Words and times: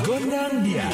Gondang 0.00 0.64
dia. 0.64 0.88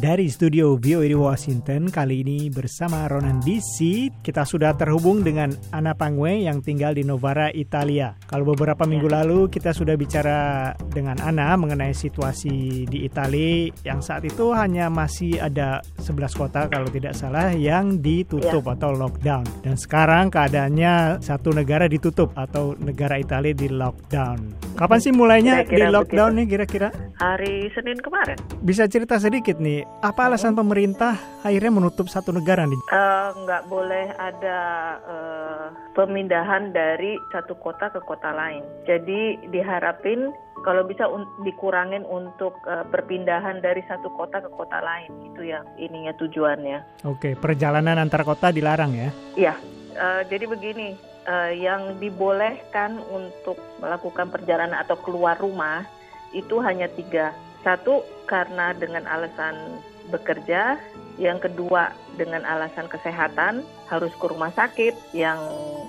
Dari 0.00 0.32
studio 0.32 0.80
VOA 0.80 1.12
di 1.12 1.18
Washington, 1.18 1.92
kali 1.92 2.24
ini 2.24 2.48
bersama 2.48 3.04
Ronan 3.04 3.36
DC, 3.44 4.08
kita 4.24 4.48
sudah 4.48 4.72
terhubung 4.72 5.20
dengan 5.20 5.52
Ana 5.76 5.92
Pangwe 5.92 6.40
yang 6.40 6.64
tinggal 6.64 6.96
di 6.96 7.04
Novara, 7.04 7.52
Italia. 7.52 8.16
Kalau 8.24 8.48
beberapa 8.48 8.88
minggu 8.88 9.12
lalu 9.12 9.52
kita 9.52 9.76
sudah 9.76 10.00
bicara 10.00 10.72
dengan 10.88 11.20
Ana 11.20 11.52
mengenai 11.60 11.92
situasi 11.92 12.88
di 12.88 13.04
Italia 13.04 13.68
yang 13.84 14.00
saat 14.00 14.24
itu 14.24 14.56
hanya 14.56 14.88
masih 14.88 15.36
ada 15.36 15.84
11 16.00 16.32
kota 16.32 16.72
kalau 16.72 16.88
tidak 16.88 17.12
salah 17.12 17.52
yang 17.52 18.00
ditutup 18.00 18.64
Ya. 18.64 18.72
atau 18.80 18.96
lockdown. 18.96 19.44
Dan 19.60 19.76
sekarang 19.76 20.32
keadaannya 20.32 21.20
satu 21.20 21.52
negara 21.52 21.84
ditutup 21.92 22.32
atau 22.40 22.72
negara 22.80 23.20
Italia 23.20 23.52
di 23.52 23.68
lockdown. 23.68 24.72
Kapan 24.80 24.96
sih 24.96 25.12
mulainya 25.12 25.60
di 25.60 25.76
Kira-kira 25.76 25.92
lockdown 25.92 26.32
begitu. 26.32 26.40
nih 26.40 26.46
kira-kira? 26.48 26.88
Hari 27.20 27.68
Senin 27.76 28.00
kemarin. 28.00 28.40
Bisa 28.64 28.88
cerita 28.88 29.20
sedikit 29.20 29.60
nih, 29.60 29.84
apa 30.00 30.32
alasan 30.32 30.56
pemerintah 30.56 31.18
akhirnya 31.42 31.72
menutup 31.74 32.08
satu 32.08 32.32
negara 32.32 32.64
nih? 32.64 32.80
Eh, 32.88 33.28
nggak 33.44 33.68
boleh 33.68 34.14
ada 34.16 34.58
eh, 35.04 35.66
pemindahan 35.92 36.72
dari 36.72 37.20
satu 37.28 37.52
kota 37.58 37.92
ke 37.92 38.00
kota 38.00 38.32
lain. 38.32 38.64
Jadi 38.88 39.36
diharapin 39.52 40.32
kalau 40.64 40.84
bisa 40.84 41.04
un- 41.04 41.28
dikurangin 41.44 42.06
untuk 42.08 42.56
eh, 42.64 42.86
perpindahan 42.88 43.60
dari 43.60 43.84
satu 43.84 44.08
kota 44.16 44.40
ke 44.40 44.48
kota 44.48 44.80
lain. 44.80 45.12
Itu 45.32 45.44
ya 45.44 45.60
ininya 45.76 46.16
tujuannya. 46.16 47.04
Oke, 47.04 47.36
perjalanan 47.36 48.00
antar 48.00 48.24
kota 48.24 48.48
dilarang 48.48 48.96
ya? 48.96 49.10
Iya. 49.36 49.54
eh, 49.90 50.22
jadi 50.32 50.48
begini, 50.48 50.94
eh, 51.26 51.52
yang 51.60 52.00
dibolehkan 52.00 53.04
untuk 53.10 53.60
melakukan 53.82 54.32
perjalanan 54.32 54.80
atau 54.80 54.96
keluar 55.02 55.36
rumah 55.36 55.84
itu 56.32 56.56
hanya 56.62 56.88
tiga. 56.88 57.34
Satu 57.60 58.04
karena 58.24 58.72
dengan 58.72 59.04
alasan 59.04 59.80
bekerja, 60.10 60.80
yang 61.20 61.38
kedua 61.38 61.92
dengan 62.16 62.42
alasan 62.42 62.88
kesehatan 62.90 63.62
harus 63.92 64.10
ke 64.16 64.26
rumah 64.26 64.50
sakit 64.56 65.14
yang 65.14 65.38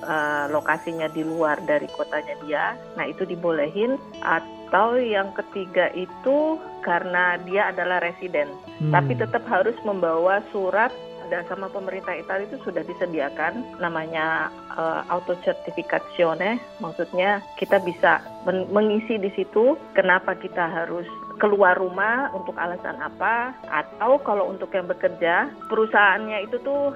eh, 0.04 0.46
lokasinya 0.52 1.08
di 1.10 1.24
luar 1.24 1.58
dari 1.64 1.88
kotanya 1.92 2.36
dia. 2.44 2.66
Nah 3.00 3.06
itu 3.08 3.24
dibolehin. 3.24 3.96
Atau 4.22 5.00
yang 5.00 5.36
ketiga 5.36 5.92
itu 5.96 6.56
karena 6.82 7.36
dia 7.44 7.70
adalah 7.70 8.02
residen 8.02 8.48
Hmm. 8.82 8.90
tapi 8.90 9.14
tetap 9.14 9.46
harus 9.46 9.78
membawa 9.86 10.42
surat 10.50 10.90
dan 11.30 11.46
sama 11.46 11.70
pemerintah 11.70 12.18
Italia 12.18 12.50
itu 12.50 12.58
sudah 12.66 12.82
disediakan 12.82 13.78
namanya 13.78 14.50
uh, 14.74 15.06
auto 15.06 15.38
certificazione 15.46 16.58
maksudnya 16.82 17.46
kita 17.62 17.78
bisa 17.86 18.26
men- 18.44 18.66
mengisi 18.74 19.22
di 19.22 19.30
situ 19.38 19.78
kenapa 19.94 20.34
kita 20.34 20.66
harus 20.66 21.06
keluar 21.42 21.74
rumah 21.74 22.30
untuk 22.38 22.54
alasan 22.54 23.02
apa 23.02 23.58
atau 23.66 24.22
kalau 24.22 24.54
untuk 24.54 24.70
yang 24.78 24.86
bekerja 24.86 25.50
perusahaannya 25.66 26.46
itu 26.46 26.62
tuh 26.62 26.94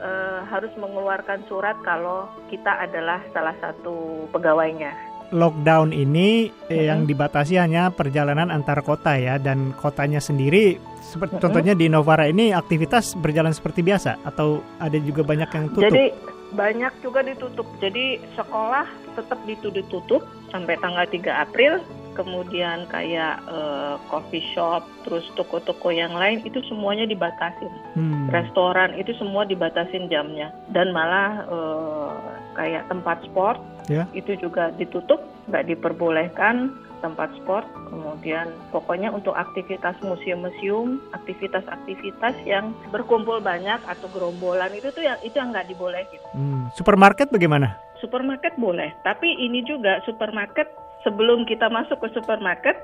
uh, 0.00 0.40
harus 0.48 0.72
mengeluarkan 0.80 1.44
surat 1.44 1.76
kalau 1.84 2.24
kita 2.48 2.72
adalah 2.80 3.20
salah 3.36 3.52
satu 3.60 4.24
pegawainya 4.32 5.12
Lockdown 5.32 5.96
ini 5.96 6.52
eh, 6.68 6.76
Mhm. 6.76 6.84
yang 6.84 7.00
dibatasi 7.08 7.56
hanya 7.56 7.88
perjalanan 7.88 8.52
antar 8.52 8.84
kota 8.84 9.16
ya, 9.16 9.40
dan 9.40 9.72
kotanya 9.80 10.20
sendiri, 10.20 10.76
seperti 11.00 11.40
contohnya 11.40 11.72
di 11.72 11.88
Novara 11.88 12.28
ini 12.28 12.52
aktivitas 12.52 13.16
berjalan 13.16 13.56
seperti 13.56 13.80
biasa 13.80 14.20
atau 14.28 14.60
ada 14.76 15.00
juga 15.00 15.24
banyak 15.24 15.48
yang 15.56 15.64
tutup? 15.72 15.88
Jadi 15.88 16.12
banyak 16.52 16.92
juga 17.00 17.24
ditutup. 17.24 17.64
Jadi 17.80 18.20
sekolah 18.36 18.84
tetap 19.16 19.40
itu 19.48 19.72
ditutup 19.72 20.20
sampai 20.52 20.76
tanggal 20.84 21.08
3 21.08 21.32
April. 21.48 21.80
Kemudian 22.12 22.86
kayak 22.92 23.40
eh, 23.48 23.94
coffee 24.12 24.44
shop, 24.52 24.84
terus 25.04 25.24
toko-toko 25.34 25.88
yang 25.88 26.12
lain 26.12 26.44
itu 26.44 26.60
semuanya 26.68 27.08
dibatasin. 27.08 27.72
Hmm. 27.96 28.28
Restoran 28.28 28.96
itu 29.00 29.16
semua 29.16 29.48
dibatasin 29.48 30.12
jamnya. 30.12 30.52
Dan 30.72 30.92
malah 30.92 31.44
eh, 31.48 32.12
kayak 32.56 32.88
tempat 32.92 33.24
sport 33.28 33.58
Ya. 33.90 34.06
itu 34.14 34.38
juga 34.38 34.70
ditutup, 34.78 35.18
nggak 35.50 35.66
diperbolehkan 35.74 36.70
tempat 37.02 37.34
sport. 37.42 37.66
Kemudian 37.90 38.54
pokoknya 38.70 39.10
untuk 39.10 39.34
aktivitas 39.34 39.98
museum-museum, 40.06 41.02
aktivitas-aktivitas 41.12 42.38
yang 42.46 42.70
berkumpul 42.94 43.42
banyak 43.42 43.82
atau 43.84 44.06
gerombolan 44.14 44.70
itu 44.72 44.88
tuh 44.94 45.02
yang 45.02 45.18
itu 45.26 45.34
yang 45.34 45.50
nggak 45.50 45.66
dibolehin. 45.66 46.22
Hmm. 46.32 46.70
Supermarket 46.78 47.28
bagaimana? 47.34 47.74
Supermarket 47.98 48.54
boleh, 48.58 48.94
tapi 49.02 49.30
ini 49.30 49.62
juga 49.66 50.02
supermarket 50.06 50.70
sebelum 51.02 51.44
kita 51.46 51.68
masuk 51.68 51.98
ke 52.02 52.08
supermarket 52.14 52.78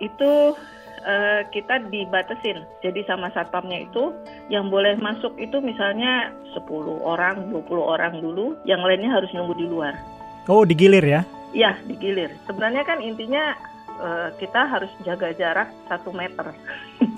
itu 0.00 0.56
eh, 1.04 1.42
kita 1.50 1.88
dibatasin. 1.88 2.64
Jadi 2.80 3.04
sama 3.04 3.32
satpamnya 3.34 3.84
itu 3.84 4.14
yang 4.48 4.68
boleh 4.68 4.96
masuk 5.00 5.34
itu 5.40 5.58
misalnya 5.58 6.32
10 6.54 6.68
orang, 7.02 7.50
20 7.50 7.68
orang 7.80 8.14
dulu, 8.20 8.56
yang 8.68 8.80
lainnya 8.84 9.12
harus 9.12 9.32
nunggu 9.34 9.56
di 9.58 9.66
luar. 9.66 9.94
Oh, 10.50 10.66
digilir 10.66 11.04
ya? 11.04 11.22
Ya, 11.52 11.76
digilir. 11.84 12.32
Sebenarnya 12.48 12.82
kan 12.82 12.98
intinya 12.98 13.54
eh, 14.00 14.28
kita 14.40 14.68
harus 14.68 14.90
jaga 15.04 15.34
jarak 15.36 15.68
satu 15.86 16.10
meter 16.14 16.54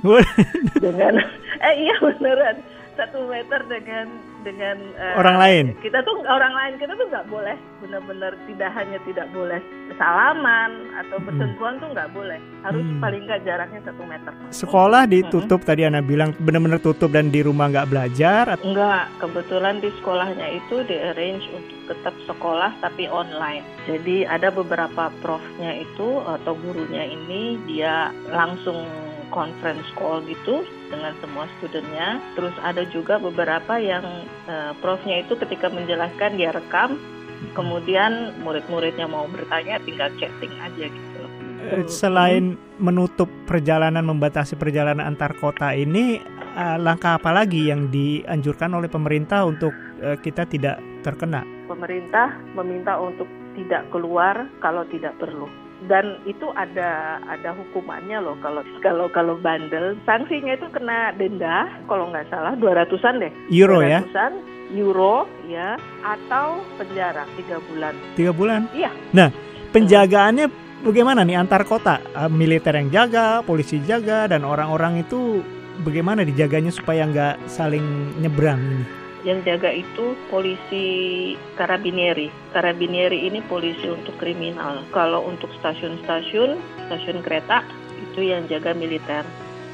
dengan 0.85 1.17
eh 1.65 1.75
iya 1.81 1.97
beneran 1.97 2.61
satu 2.95 3.27
meter 3.27 3.61
dengan 3.67 4.07
dengan 4.45 4.77
eh, 4.95 5.17
Orang 5.17 5.37
lain? 5.37 5.73
kita 5.81 5.99
tuh 6.01 6.21
orang 6.23 6.53
lain 6.53 6.73
kita 6.77 6.93
tuh 6.93 7.07
nggak 7.07 7.27
boleh 7.27 7.57
benar-benar 7.81 8.33
tidak 8.45 8.71
hanya 8.71 8.99
tidak 9.03 9.27
boleh 9.31 9.61
salaman 9.95 10.71
atau 10.95 11.17
Mm. 11.17 11.25
bersentuhan 11.25 11.75
tuh 11.77 11.89
nggak 11.91 12.11
boleh 12.11 12.39
harus 12.61 12.85
Hmm. 12.85 12.99
paling 12.99 13.23
nggak 13.25 13.43
jaraknya 13.43 13.81
satu 13.83 14.03
meter 14.03 14.33
Sekolah 14.51 15.03
ditutup 15.07 15.61
tadi 15.63 15.83
Anda 15.83 16.01
bilang 16.01 16.37
benar-benar 16.37 16.79
tutup 16.79 17.09
dan 17.09 17.29
di 17.29 17.41
rumah 17.41 17.69
nggak 17.69 17.89
belajar. 17.89 18.45
at- 18.47 18.63
Enggak, 18.63 19.09
kebetulan 19.19 19.79
di 19.79 19.91
sekolahnya 19.95 20.47
itu 20.55 20.85
di 20.85 20.97
arrange 20.97 21.47
untuk 21.51 21.79
tetap 21.87 22.15
sekolah 22.25 22.73
tapi 22.79 23.07
online. 23.07 23.65
Jadi 23.85 24.25
ada 24.25 24.49
beberapa 24.51 25.09
profnya 25.19 25.77
itu 25.77 26.09
atau 26.21 26.53
gurunya 26.55 27.05
ini 27.07 27.57
dia 27.65 27.95
langsung 28.27 28.85
conference 29.35 29.85
call 29.99 30.23
gitu 30.31 30.63
dengan 30.89 31.11
semua 31.19 31.51
studentnya. 31.59 32.23
Terus 32.39 32.55
ada 32.63 32.87
juga 32.95 33.19
beberapa 33.19 33.83
yang 33.83 34.07
eh, 34.47 34.73
profnya 34.79 35.27
itu 35.27 35.35
ketika 35.35 35.67
menjelaskan 35.69 36.39
dia 36.39 36.55
rekam, 36.55 36.97
kemudian 37.59 38.39
murid-muridnya 38.47 39.11
mau 39.11 39.27
bertanya 39.27 39.83
tinggal 39.83 40.09
chatting 40.23 40.55
aja 40.63 40.87
gitu. 40.87 41.21
Eh, 41.67 41.83
Selain 41.91 42.55
menutup 42.79 43.27
perjalanan, 43.51 44.07
membatasi 44.07 44.55
perjalanan 44.55 45.03
antar 45.03 45.35
kota 45.43 45.75
ini, 45.75 46.23
eh, 46.55 46.79
langkah 46.79 47.19
apa 47.19 47.35
lagi 47.35 47.75
yang 47.75 47.91
dianjurkan 47.91 48.71
oleh 48.79 48.87
pemerintah 48.87 49.43
untuk 49.43 49.75
kita 50.21 50.45
tidak 50.45 50.77
terkena? 51.01 51.41
pemerintah 51.65 52.37
meminta 52.53 53.01
untuk 53.01 53.25
tidak 53.57 53.89
keluar 53.89 54.45
kalau 54.61 54.85
tidak 54.93 55.17
perlu 55.17 55.49
dan 55.91 56.19
itu 56.25 56.49
ada 56.57 57.21
ada 57.29 57.51
hukumannya 57.53 58.19
loh 58.25 58.37
kalau 58.41 58.63
kalau 58.81 59.07
kalau 59.13 59.35
bandel 59.41 59.97
sanksinya 60.09 60.57
itu 60.57 60.67
kena 60.73 61.13
denda 61.17 61.69
kalau 61.87 62.09
nggak 62.09 62.29
salah 62.33 62.57
200-an 62.57 63.21
deh 63.21 63.33
Euro 63.53 63.85
ya, 63.85 64.01
200-an 64.05 64.33
euro 64.75 65.29
ya 65.47 65.77
atau 66.03 66.65
penjara 66.81 67.29
tiga 67.37 67.61
bulan 67.69 67.95
tiga 68.17 68.33
bulan. 68.33 68.67
Iya. 68.73 68.91
Nah, 69.13 69.29
penjagaannya 69.71 70.47
bagaimana 70.83 71.23
nih 71.23 71.37
antar 71.39 71.63
kota? 71.69 72.01
Eh, 72.01 72.31
Militer 72.31 72.75
yang 72.75 72.91
jaga, 72.91 73.41
polisi 73.45 73.81
jaga, 73.85 74.27
dan 74.27 74.43
orang-orang 74.43 75.05
itu 75.05 75.41
bagaimana 75.83 76.23
dijaganya 76.27 76.71
supaya 76.75 77.07
nggak 77.07 77.35
saling 77.47 78.19
nyebrang 78.21 78.61
ini? 78.61 79.04
Yang 79.25 79.41
jaga 79.43 79.73
itu 79.73 80.13
polisi 80.29 80.87
karabinieri 81.57 82.29
karabinieri 82.53 83.25
ini 83.27 83.41
polisi 83.49 83.89
untuk 83.89 84.15
kriminal. 84.21 84.85
Kalau 84.93 85.25
untuk 85.25 85.49
stasiun-stasiun 85.59 86.61
stasiun 86.87 87.19
kereta 87.25 87.65
itu 88.13 88.21
yang 88.31 88.45
jaga 88.47 88.77
militer. 88.77 89.25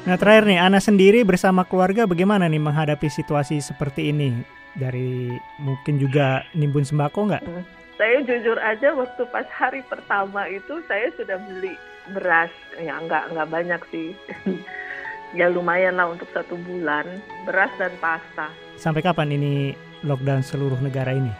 Nah 0.07 0.17
terakhir 0.17 0.49
nih, 0.49 0.57
Ana 0.57 0.81
sendiri 0.81 1.21
bersama 1.21 1.61
keluarga 1.61 2.09
bagaimana 2.09 2.49
nih 2.49 2.57
menghadapi 2.57 3.05
situasi 3.05 3.61
seperti 3.61 4.09
ini? 4.09 4.33
Dari 4.71 5.29
mungkin 5.59 5.99
juga 5.99 6.47
nimbun 6.55 6.87
sembako 6.87 7.19
nggak? 7.29 7.43
saya 8.01 8.17
jujur 8.25 8.57
aja 8.57 8.97
waktu 8.97 9.29
pas 9.29 9.45
hari 9.53 9.85
pertama 9.85 10.49
itu 10.49 10.81
saya 10.89 11.13
sudah 11.13 11.37
beli 11.37 11.77
beras. 12.17 12.49
Ya 12.81 12.97
nggak 12.97 13.29
nggak 13.29 13.49
banyak 13.53 13.81
sih 13.93 14.17
ya 15.31 15.47
lumayan 15.47 15.95
lah 15.95 16.07
untuk 16.07 16.27
satu 16.29 16.55
bulan 16.57 17.07
beras 17.43 17.71
dan 17.77 17.91
pasta 17.97 18.51
Sampai 18.75 18.99
kapan 18.99 19.29
ini 19.31 19.77
lockdown 20.01 20.41
seluruh 20.41 20.77
negara 20.77 21.13
ini? 21.13 21.31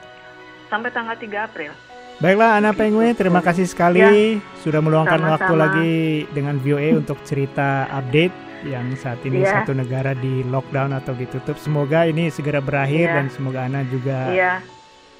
sampai 0.67 0.88
tanggal 0.88 1.15
3 1.15 1.27
April 1.43 1.71
Baiklah 2.17 2.61
Ana 2.61 2.69
Pengwe, 2.69 3.17
terima 3.17 3.41
kasih 3.41 3.65
sekali 3.65 4.38
sudah 4.61 4.77
meluangkan 4.77 5.17
Sama-sama. 5.17 5.33
waktu 5.35 5.53
lagi 5.57 5.93
dengan 6.29 6.61
VOA 6.61 6.93
untuk 6.95 7.17
cerita 7.25 7.89
update 7.89 8.31
yang 8.61 8.93
saat 8.93 9.17
ini 9.25 9.41
Iya. 9.41 9.65
satu 9.65 9.73
negara 9.73 10.13
di 10.13 10.45
lockdown 10.45 10.93
atau 10.93 11.17
ditutup. 11.17 11.57
Semoga 11.57 12.05
ini 12.05 12.29
segera 12.29 12.61
berakhir 12.61 13.09
Iya. 13.09 13.15
dan 13.17 13.25
semoga 13.33 13.65
Ana 13.65 13.81
juga 13.83 14.29
iya 14.29 14.61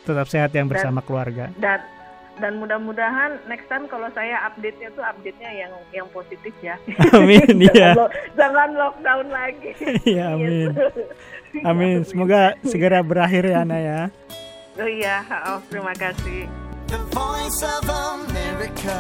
tetap 0.02 0.30
sehat 0.30 0.54
yang 0.54 0.70
bersama 0.70 1.02
dan, 1.02 1.08
keluarga. 1.10 1.46
Dan 1.58 1.80
dan 2.42 2.58
mudah-mudahan 2.58 3.38
next 3.46 3.70
time 3.70 3.86
kalau 3.86 4.10
saya 4.18 4.42
update-nya 4.50 4.90
tuh 4.98 5.06
update-nya 5.06 5.50
yang 5.54 5.72
yang 5.94 6.08
positif 6.10 6.52
ya. 6.66 6.76
Amin 7.18 7.62
ya. 7.62 7.72
jangan, 7.94 8.10
jangan 8.34 8.70
lockdown 8.74 9.28
lagi. 9.30 9.72
ya 10.18 10.34
amin. 10.34 10.74
Amin. 11.62 12.02
Semoga 12.04 12.58
segera 12.66 13.06
berakhir 13.06 13.46
ya 13.46 13.62
Ana 13.62 13.78
ya. 13.78 14.00
Oh 14.82 14.90
iya, 14.90 15.22
oh, 15.52 15.62
terima 15.70 15.94
kasih. 15.94 16.50
The 16.90 17.00
Voice 17.14 17.62
of 17.62 17.86
America. 17.88 18.98